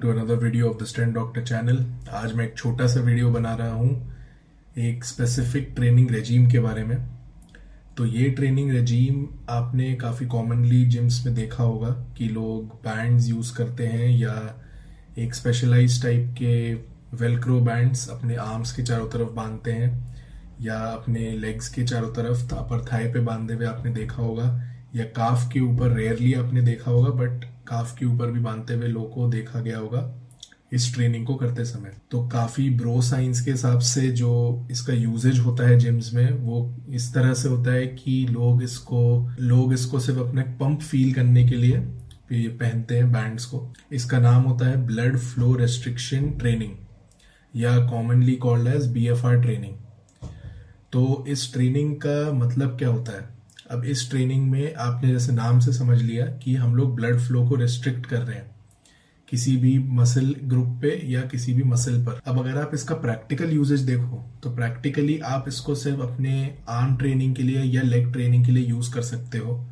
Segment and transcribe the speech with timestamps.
[0.00, 1.84] To another video of the stand doctor channel.
[2.12, 3.90] आज मैं एक छोटा सा वीडियो बना रहा हूँ,
[4.78, 6.96] एक स्पेसिफिक ट्रेनिंग रेजीम के बारे में।
[7.96, 13.54] तो ये ट्रेनिंग रेजीम आपने काफ़ी कॉमनली जिम्स में देखा होगा कि लोग बैंड्स यूज़
[13.56, 14.34] करते हैं या
[15.18, 16.74] एक स्पेशलाइज टाइप के
[17.16, 19.90] वेलक्रो बैंड्स अपने आर्म्स के चारों तरफ़ बांधते हैं
[20.60, 24.48] या अपने लेग्स के चारों तरफ़ अपर थाई पे बांधे हुए आपने देखा होगा
[24.96, 28.88] या काफ के ऊपर रेयरली आपने देखा होगा बट काफ के ऊपर भी बांधते हुए
[28.88, 30.10] लोगों को देखा गया होगा
[30.72, 35.38] इस ट्रेनिंग को करते समय। तो काफ़ी ब्रो साइंस के हिसाब से जो इसका यूजेज
[35.38, 40.00] होता है जिम्स में, वो इस तरह से होता है कि लोग इसको लोग इसको
[40.00, 41.78] सिर्फ़ अपने पंप फील करने के लिए
[42.32, 46.76] ये पहनते हैं बैंड्स को। इसका नाम होता है ब्लड फ्लो रेस्ट्रिक्शन ट्रेनिंग
[47.54, 49.74] या commonly called as B training
[50.92, 53.37] तो इस ट्रेनिंग का मतलब क्या होता है?
[53.70, 57.48] अब इस ट्रेनिंग में आपने जैसे नाम से समझ लिया कि हम लोग ब्लड फ्लो
[57.48, 58.50] को रिस्ट्रिक्ट कर रहे हैं,
[59.28, 63.50] किसी भी मसल ग्रुप पे या किसी भी मसल पर। अब अगर आप इसका प्रैक्टिकल
[63.50, 68.44] यूजेज देखो तो प्रैक्टिकली आप इसको सिर्फ़ अपने आर्म ट्रेनिंग के लिए या लेग ट्रेनिंग
[68.44, 69.64] के लिए यूज़ कर सकते हो।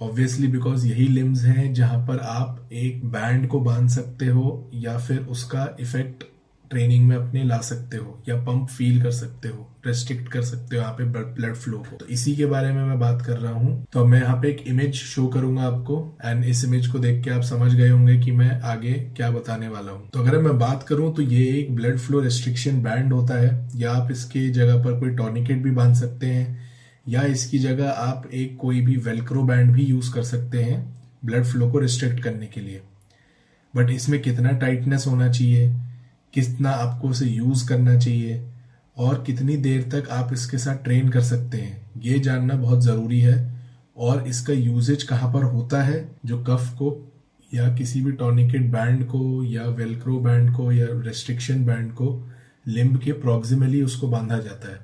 [0.00, 4.98] ऑब्वियसली बिकॉज़ यही लिम्स हैं जहाँ पर आप एक बैंड को बाँध सकते हो या
[4.98, 6.24] फिर उसका इफ़ेक्ट
[6.70, 10.76] ट्रेनिंग में अपने ला सकते हो, या पंप फील कर सकते हो रेस्ट्रिक्ट कर सकते
[10.76, 13.52] हो यहाँ पे ब्लड फ्लो को। तो इसी के बारे में मैं बात कर रहा
[13.52, 17.22] हूँ। तो मैं यहाँ पे एक इमेज शो करूँगा आपको एंड इस इमेज को देख
[17.24, 20.58] के आप समझ गए होंगे कि मैं आगे क्या बताने वाला हूँ। तो अगर मैं
[20.58, 24.82] बात करूँ तो ये एक ब्लड फ्लो रेस्ट्रिक्शन बैंड होता है, या आप इसके जगह
[24.84, 26.58] पर कोई टॉनिकेट भी बाँध सकते हैं,
[27.08, 30.82] या इसकी जगह आप एक कोई भी वेलक्रो बैंड भी यूज़ कर सकते हैं
[31.24, 32.80] ब्लड फ्लो को रिस्ट्रिक्ट करने के लिए।
[33.74, 35.68] बट इसमें कितना टाइटनेस होना चाहिए?
[36.34, 38.42] कितना आपको उसे यूज़ करना चाहिए
[38.96, 43.20] और कितनी देर तक आप इसके साथ ट्रेन कर सकते हैं। ये जानना बहुत ज़रूरी
[43.20, 43.38] है
[43.96, 46.96] और इसका यूजेज कहाँ पर होता है, जो कफ को
[47.54, 52.28] या किसी भी टॉनिकेट बैंड को या वेलक्रो बैंड को या रेस्ट्रिक्शन बैंड को
[52.66, 54.78] लिम्ब के प्रोक्सिमली उसको बांधा जाता है।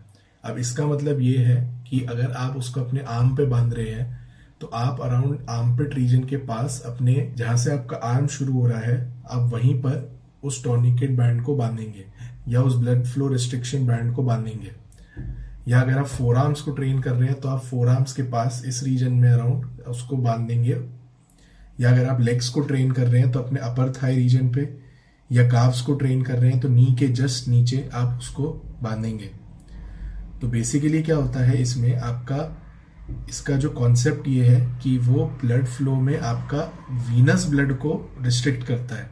[0.44, 1.56] अब इसका मतलब ये है
[1.90, 4.24] कि अगर आप उसको अपने आर्म पे बाँध रहे हैं
[4.60, 8.80] तो आप अराउंड आर्मपिट रीजन के पास अपने, जहाँ से आपका आर्म शुरू हो रहा
[8.80, 8.96] है,
[9.30, 12.04] आप वहीं पर उस टॉनिकेट बैंड को बांधेंगे,
[12.48, 14.72] या उस ब्लड फ्लो रिस्ट्रिक्शन बैंड को बांधेंगे,
[15.69, 18.22] या अगर आप फोर आर्म्स को ट्रेन कर रहे हैं तो आप फोर आर्म्स के
[18.22, 20.76] पास इस रीजन में अराउंड उसको बाँध देंगे
[21.80, 24.69] या अगर आप लेग्स को ट्रेन कर रहे हैं तो अपने अपर थाई रीजन पे,
[25.30, 29.30] या काफ्स को ट्रेन कर रहे हैं तो नी के जस्ट नीचे आप उसको बांधेंगे।
[30.41, 32.62] तो बेसिकली क्या होता है, इसमें आपका,
[33.28, 36.60] इसका जो कॉन्सेप्ट ये है कि वो ब्लड फ्लो में आपका
[37.10, 39.10] वीनस ब्लड को रिस्ट्रिक्ट करता है।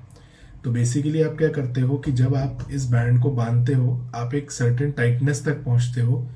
[0.64, 4.34] तो बेसिकली आप क्या करते हो कि जब आप इस बैंड को बांधते हो, आप
[4.34, 6.26] एक सर्टेन टाइटनेस तक पहुँचते हो,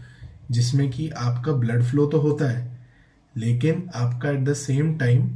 [0.50, 2.80] जिसमें कि आपका ब्लड फ्लो तो होता है,
[3.36, 5.30] लेकिन आपका एट द सेम टाइम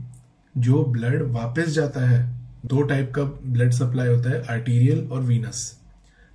[0.54, 2.20] जो ब्लड वापस जाता है,
[2.66, 5.78] दो टाइप का ब्लड सप्लाई होता है आर्टीरियल और वीनस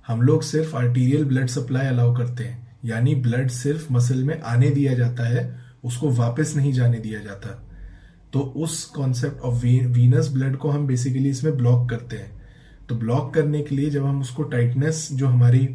[0.08, 4.70] हम लोग सिर्फ़ आर्टीरियल ब्लड सप्लाई अलाउ करते हैं, यानी ब्लड सिर्फ़ मसल में आने
[4.70, 7.48] दिया जाता है, उसको वापस नहीं जाने दिया जाता.
[8.32, 12.37] तो उस कॉन्सेप्ट ऑफ़ वीनस ब्लड को हम बेसिकली इसमें ब्लॉक करते हैं.
[12.88, 15.68] तो ब्लॉक करने के लिए जब हम उसको टाइटनेस जो हमारी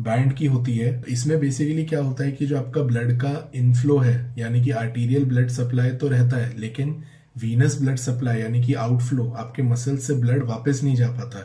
[0.00, 3.98] बैंड की होती है इसमें बेसिकली क्या होता है कि जो आपका ब्लड का इनफ्लो
[3.98, 7.02] है, यानी कि आर्टीरियल ब्लड सप्लाई तो रहता है, लेकिन
[7.38, 11.38] वीनस ब्लड सप्लाई यानी कि आउटफ्लो आपके मसल से ब्लड वापस नहीं जा पाता।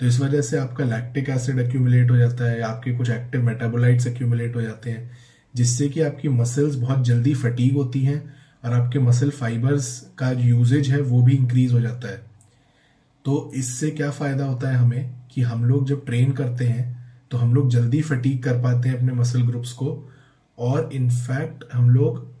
[0.00, 4.06] तो इस वजह से आपका लैक्टिक एसिड एक्यूमुलेट हो जाता है, आपके कुछ एक्टिव मेटाबोलाइट्स
[4.06, 5.10] एक्यूमुलेट हो जाते हैं,
[5.54, 8.34] जिससे कि आपकी मसल्स बहुत जल्दी फटीग होती हैं,
[8.64, 12.33] और आपके मसल फाइबर्स का यूजेज है, वो भी इंक्रीज हो जाता है।
[13.24, 17.38] तो इससे क्या फ़ायदा होता है हमें कि हम लोग जब ट्रेन करते हैं तो
[17.38, 20.10] हम लोग जल्दी फटीक कर पाते हैं अपने मसल ग्रुप्स को
[20.58, 22.34] और इनफैक्ट हम लोग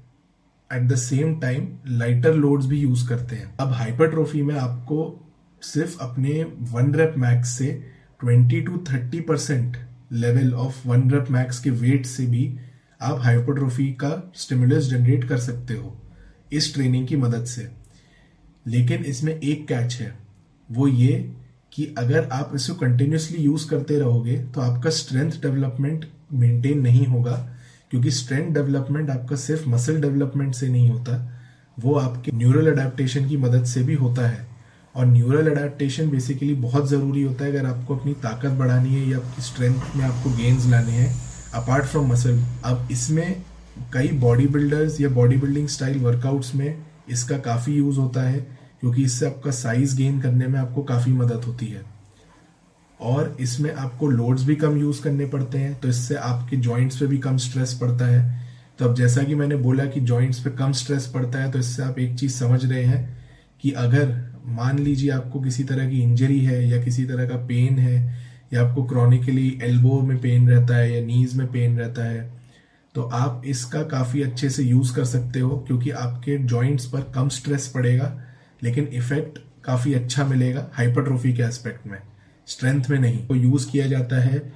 [0.72, 5.30] at the same time lighter loads भी यूज़ करते हैं। अब हाइपरट्रोफी में आपको
[5.62, 7.90] सिर्फ़ अपने वन रेप मैक्स से
[8.24, 9.76] 20 to 30 percent
[10.12, 12.58] level of one rep max के वेट से भी
[13.02, 16.00] आप हाइपरट्रोफी का स्टिमुलस जनरेट कर सकते हो
[16.52, 17.70] इस ट्रेनिंग की मदद से।
[18.66, 20.23] लेकिन इसमें एक कैच है।
[20.68, 21.12] वो ये
[21.72, 27.36] कि अगर आप इसको कंटिन्यूसली यूज़ करते रहोगे तो आपका स्ट्रेंथ डेवलपमेंट मेंटेन नहीं होगा,
[27.90, 31.16] क्योंकि स्ट्रेंथ डेवलपमेंट आपका सिर्फ़ मसल डेवलपमेंट से नहीं होता,
[31.78, 34.46] वो आपके न्यूरल अडेप्टेशन की मदद से भी होता है।
[34.94, 39.18] और न्यूरल अडेप्टेशन बेसिकली बहुत ज़रूरी होता है अगर आपको अपनी ताकत बढ़ानी है या
[39.18, 41.08] आपकी स्ट्रेंथ में आपको गेंस लाने हैं
[41.54, 43.42] अपार्ट फ्रॉम मसल अब इसमें
[43.92, 48.46] कई बॉडी बिल्डर्स या बॉडी बिल्डिंग स्टाइल वर्कआउट्स में इसका काफ़ी यूज़ होता है।
[48.84, 51.82] क्योंकि इससे आपका साइज़ गेन करने में आपको काफ़ी मदद होती है।
[53.00, 57.06] और इसमें आपको लोड्स भी कम यूज़ करने पड़ते हैं तो इससे आपके जॉइंट्स पे
[57.06, 58.42] भी कम स्ट्रेस पड़ता है।
[58.78, 61.82] तो अब जैसा कि मैंने बोला कि जॉइंट्स पे कम स्ट्रेस पड़ता है तो इससे
[61.82, 63.16] आप एक चीज़ समझ रहे हैं
[63.62, 64.12] कि अगर
[64.48, 67.96] मान लीजिए आपको किसी तरह की इंजरी है या किसी तरह का पेन है,
[68.52, 72.32] या आपको क्रॉनिकली एल्बो में पेन रहता है या नीज में पेन रहता है
[72.94, 77.28] तो आप इसका काफ़ी अच्छे से यूज़ कर सकते हो, क्योंकि आपके जॉइंट्स पर कम
[77.30, 78.12] स्ट्रेस पड़ेगा।
[78.64, 81.98] लेकिन इफ़ेक्ट काफ़ी अच्छा मिलेगा हाइपरट्रोफी के एस्पेक्ट में।
[82.46, 84.52] स्ट्रेंथ में नहीं। तो यूज़ किया जाता है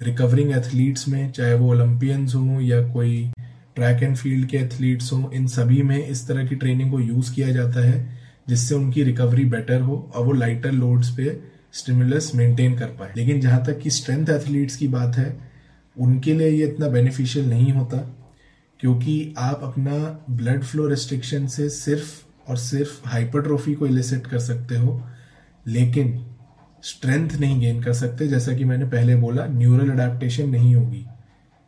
[0.00, 3.32] रिकवरिंग एथलीट्स में, चाहे वो ओलंपियंस हों या कोई
[3.76, 7.34] ट्रैक एंड फ़ील्ड के एथलीट्स हों, इन सभी में इस तरह की ट्रेनिंग को यूज़
[7.34, 8.18] किया जाता है
[8.48, 11.40] जिससे उनकी रिकवरी बेटर हो और वो लाइटर लोड्स पे
[11.72, 15.36] स्टिमुलस मेंटेन कर पाए। लेकिन जहाँ तक कि स्ट्रेंथ एथलीट्स की बात है,
[15.96, 17.96] उनके लिए ये इतना बेनिफिशियल नहीं होता,
[18.80, 19.96] क्योंकि आप अपना
[20.30, 25.02] ब्लड फ्लो रिस्ट्रिक्शन से सिर्फ़ और सिर्फ़ हाइपरट्रोफी को इलिसिट कर सकते हो,
[25.66, 26.26] लेकिन
[26.82, 31.04] स्ट्रेंथ नहीं गेन कर सकते, जैसा कि मैंने पहले बोला न्यूरल अडेप्टेशन नहीं होगी।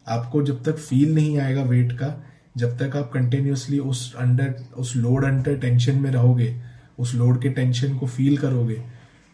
[0.09, 2.25] आपको जब तक फील नहीं आएगा वेट का,
[2.57, 6.57] जब तक आप कंटिन्यूसली उस अंडर उस लोड अंडर टेंशन में रहोगे,
[6.99, 8.83] उस लोड के टेंशन को फील करोगे,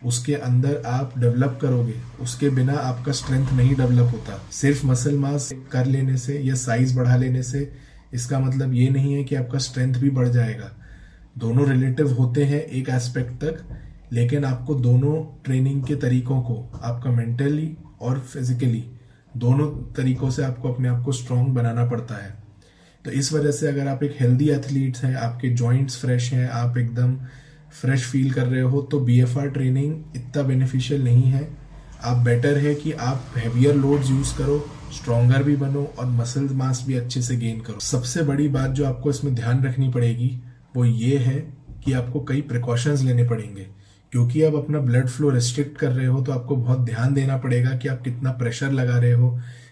[0.05, 5.53] उसके अंदर आप डेवलप करोगे, उसके बिना आपका स्ट्रेंथ नहीं डेवलप होता। सिर्फ़ मसल मास
[5.73, 7.73] कर लेने से या साइज़ बढ़ा लेने से,
[8.15, 10.71] इसका मतलब ये नहीं है कि आपका स्ट्रेंथ भी बढ़ जाएगा।
[11.37, 13.65] दोनों रिलेटिव होते हैं एक एस्पेक्ट तक,
[14.13, 15.15] लेकिन आपको दोनों
[15.45, 18.85] ट्रेनिंग के तरीकों को, आपका मेंटली और फिजिकली
[19.37, 22.35] दोनों तरीकों से आपको अपने आप को स्ट्रांग बनाना पड़ता है।
[23.05, 26.77] तो इस वजह से अगर आप एक हेल्दी एथलीट्स हैं, आपके जॉइंट्स फ्रेश हैं, आप
[26.79, 27.17] एकदम
[27.81, 31.49] फ्रेश फील कर रहे हो तो बीएफआर ट्रेनिंग इतना बेनिफिशियल नहीं है।
[32.05, 34.59] आप बेटर है कि आप हैवियर लोड्स यूज़ करो
[34.93, 38.87] स्ट्रॉन्गर भी बनो और मसल मास भी अच्छे से गेन करो। सबसे बड़ी बात जो
[38.87, 40.29] आपको इसमें ध्यान रखनी पड़ेगी
[40.75, 41.39] वो ये है
[41.85, 43.67] कि आपको कई प्रिकॉशंस लेने पड़ेंगे।
[44.13, 47.77] क्योंकि आप अपना ब्लड फ्लो रिस्ट्रिक्ट कर रहे हो तो आपको बहुत ध्यान देना पड़ेगा
[47.77, 49.31] कि आप कितना प्रेशर लगा रहे हो,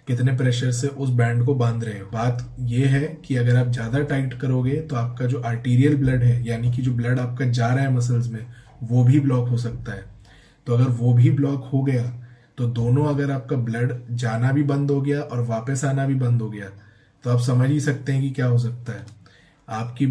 [0.09, 3.73] कितने प्रेशर से उस बैंड को बाँध रहे हो। बात यह है कि अगर आप
[3.73, 7.69] ज़्यादा टाइट करोगे तो आपका जो आर्टीरियल ब्लड है, यानी कि जो ब्लड आपका जा
[7.69, 8.47] रहा है मसल्स में,
[8.83, 10.05] वो भी ब्लॉक हो सकता है।
[10.67, 12.03] तो अगर वो भी ब्लॉक हो गया
[12.59, 16.43] तो दोनों अगर आपका ब्लड जाना भी बंद हो गया और वापस आना भी बंद
[16.43, 16.67] हो गया
[17.25, 19.05] तो आप समझ ही सकते हैं कि क्या हो सकता है।
[19.69, 20.07] आपकी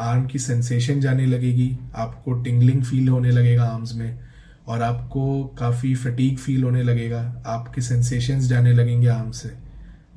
[0.00, 4.18] आर्म की सेंसेशन जाने लगेगी, आपको टिंगलिंग फील होने लगेगा आर्म्स में,
[4.66, 9.50] और आपको काफ़ी फटीक फील होने लगेगा, आपके सेंसेशंस जाने लगेंगे आर्म से,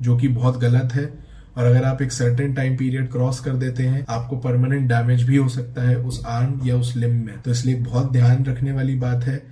[0.02, 3.82] जो कि बहुत गलत है। और अगर आप एक सर्टेन टाइम पीरियड क्रॉस कर देते
[3.82, 7.50] हैं, आपको परमानेंट डैमेज भी हो सकता है उस आर्म या उस लिम में। तो
[7.50, 9.42] इसलिए बहुत ध्यान रखने वाली बात है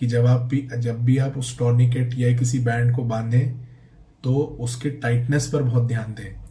[0.00, 3.52] कि जब आप भी, जब भी आप उस टॉर्निकेट या किसी बैंड को बांधें
[4.24, 6.41] तो उसके टाइटनेस पर बहुत ध्यान दें।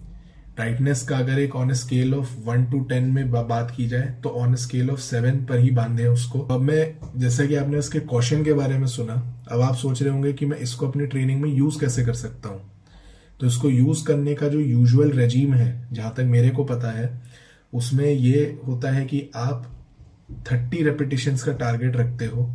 [0.62, 4.30] टाइटनेस का अगर एक on scale of one to ten में बात की जाए तो
[4.30, 8.44] ऑन स्केल ऑफ़ सेवन पर ही बांधे उसको। अब मैं, जैसा कि आपने इसके क्वेश्चन
[8.44, 9.13] के बारे में सुना,
[9.52, 12.50] अब आप सोच रहे होंगे कि मैं इसको अपनी ट्रेनिंग में यूज़ कैसे कर सकता
[12.50, 12.62] हूँ?
[13.40, 17.22] तो इसको यूज़ करने का जो यूजुअल रेजीम है, जहाँ तक मेरे को पता है,
[17.74, 19.66] उसमें ये होता है कि आप
[20.52, 22.50] थर्टी रेपिटेशन का टारगेट रखते हो।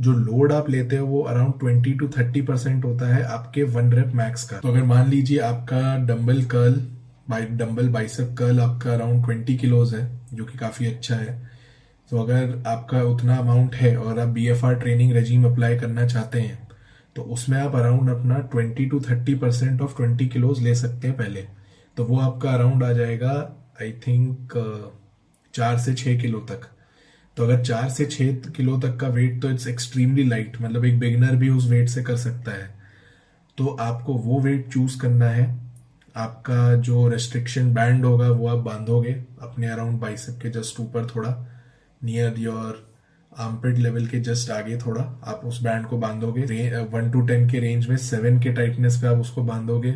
[0.00, 3.92] जो लोड आप लेते हो, वो around twenty to thirty percent होता है आपके वन
[3.92, 6.80] रेप मैक्स का। तो अगर मान लीजिए आपका dumbbell curl
[7.30, 11.50] by dumbbell bicep curl आपका अराउंड ट्वेंटी किलोज है, जो कि काफ़ी अच्छा है।
[12.10, 16.68] तो अगर आपका उतना अमाउंट है और आप BFR ट्रेनिंग रेजीम अप्लाई करना चाहते हैं
[17.16, 21.16] तो उसमें आप अराउंड अपना twenty to thirty percent of twenty kilos ले सकते हैं
[21.16, 21.44] पहले।
[21.96, 23.32] तो वो आपका अराउंड आ जाएगा
[23.82, 24.52] आई थिंक
[25.54, 26.66] चार से छः किलो तक।
[27.36, 30.98] तो अगर चार से छः किलो तक का वेट तो इट्स एक्सट्रीमली लाइट मतलब एक
[30.98, 32.74] बिगनर भी उस वेट से कर सकता है।
[33.58, 35.65] तो आपको वो वेट चूज़ करना है
[36.16, 41.34] आपका जो रेस्ट्रिक्शन बैंड होगा, वो आप बांधोगे अपने अराउंड बाइसेप के जस्ट ऊपर थोड़ा
[42.04, 42.84] नियर योर
[43.32, 46.42] आर्मपिट लेवल के जस्ट आगे थोड़ा, आप उस बैंड को बांधोगे।
[46.92, 49.92] वन टू टेन के रेंज में सेवन के टाइटनेस पे आप उसको बांधोगे।